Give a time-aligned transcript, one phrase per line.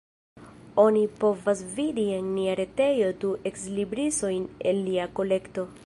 [0.83, 5.73] Oni povas vidi en nia retejo du ekslibrisojn el lia kolekto.